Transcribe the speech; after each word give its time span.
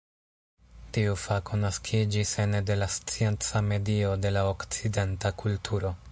Tiu 0.97 1.11
fako 1.23 1.59
naskiĝis 1.65 2.31
ene 2.45 2.61
de 2.69 2.77
la 2.83 2.87
scienca 2.95 3.61
medio 3.67 4.15
de 4.23 4.31
la 4.39 4.47
okcidenta 4.55 5.33
kulturo. 5.43 5.93